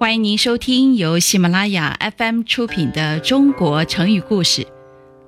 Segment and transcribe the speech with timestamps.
[0.00, 4.62] 欢迎您收听由喜马拉雅 FM 出品的《中国成语故事》，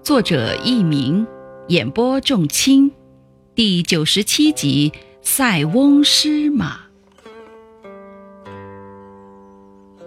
[0.00, 1.26] 作者佚名，
[1.66, 2.92] 演播仲卿，
[3.52, 6.76] 第九十七集《塞翁失马》。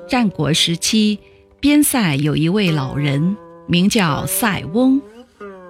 [0.07, 1.19] 战国时期，
[1.59, 3.35] 边塞有一位老人，
[3.67, 5.01] 名叫塞翁，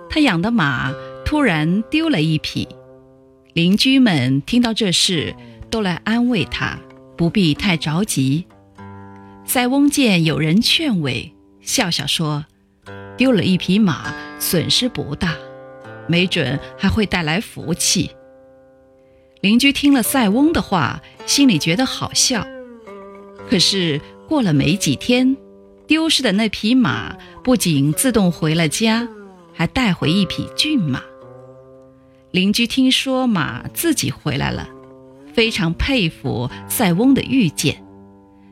[0.07, 0.93] 他养的马
[1.25, 2.67] 突然丢了一匹。
[3.53, 5.33] 邻居们听到这事，
[5.71, 6.77] 都来安慰他，
[7.17, 8.45] 不必太着急。
[9.45, 12.45] 塞翁见有人劝慰，笑笑说
[13.17, 15.35] ：“丢了一匹马，损失不大，
[16.07, 18.09] 没准还会带来福气。”
[19.41, 22.47] 邻居听了塞翁的话，心里觉得好笑。
[23.49, 25.35] 可是过了没几天，
[25.85, 29.07] 丢失的那匹马不仅自动回了家，
[29.53, 31.01] 还带回一匹骏马。
[32.31, 34.67] 邻居听说马自己回来了，
[35.33, 37.83] 非常佩服塞翁的预见。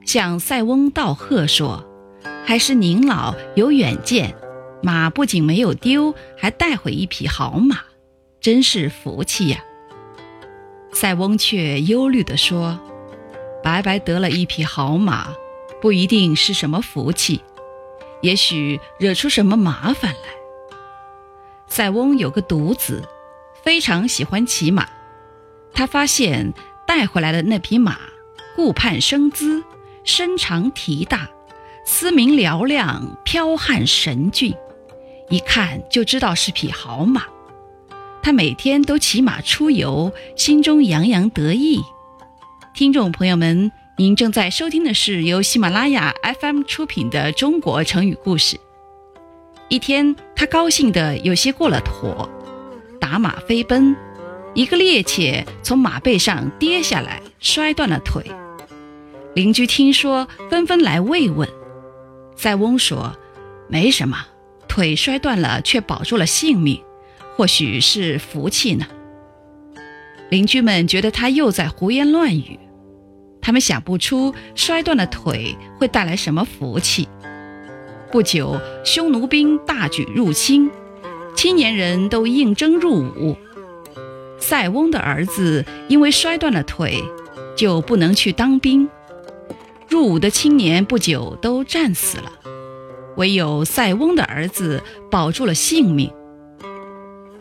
[0.06, 1.86] 向塞翁道贺说
[2.46, 4.36] ：“还是您老有远见，
[4.82, 7.80] 马不仅没有丢，还带回一匹好马，
[8.42, 9.64] 真是福气呀。”
[10.92, 12.78] 塞翁却忧虑地说
[13.64, 15.30] ：“白白得了一匹好马，
[15.82, 17.42] 不一定是什么福气，
[18.22, 20.76] 也许惹出什么麻烦来。”
[21.70, 23.08] 塞翁有个独子，
[23.64, 24.90] 非常喜欢骑马，
[25.74, 26.54] 他发现
[26.86, 27.98] 带回来的那匹马
[28.58, 29.64] 顾盼生姿。
[30.04, 31.30] 身长体大，
[31.86, 34.54] 嘶鸣嘹亮，剽悍神骏，
[35.30, 37.26] 一看就知道是匹好马。
[38.24, 41.82] 他每天都骑马出游，心中洋洋得意。
[42.74, 48.58] 听众朋友们，您正在收听的是由喜马拉雅 FM 出品的《中国成语故事》。
[49.70, 52.30] 一天，他高兴得有些过了火，
[53.00, 53.96] 打马飞奔，
[54.54, 58.24] 一个趔趄从马背上跌下来，摔断了腿。
[59.34, 61.48] 邻居听说，纷纷来慰问。
[62.36, 63.16] 塞翁说
[63.70, 64.26] ：“没什么，
[64.68, 66.82] 腿摔断了却保住了性命，
[67.36, 68.86] 或许是福气呢。”
[70.30, 72.60] 邻居们觉得他又在胡言乱语，
[73.42, 77.08] 他们想不出摔断了腿会带来什么福气。
[78.12, 80.70] 不久，匈奴兵大举入侵，
[81.36, 83.38] 青年人都应征入伍。
[84.38, 87.02] 塞翁的儿子因为摔断了腿，
[87.56, 88.90] 就不能去当兵。
[89.92, 92.32] 入伍的青年不久都战死了，
[93.18, 94.82] 唯有塞翁的儿子
[95.12, 96.10] 保住了性命。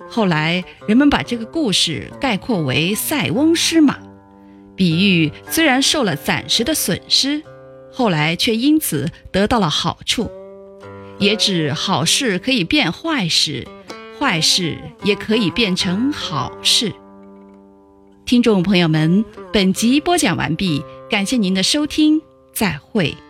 [0.09, 4.01] 后来人们把这个故事概括为“塞翁失马”，
[4.75, 7.41] 比喻虽然受了暂时的损失，
[7.93, 10.29] 后来却因此得到了好处，
[11.21, 13.65] 也指好事可以变坏事，
[14.19, 16.93] 坏事也可以变成好事。
[18.25, 22.21] 听众朋友们，本集播讲完毕，感谢您的收听。
[22.61, 23.30] 再会。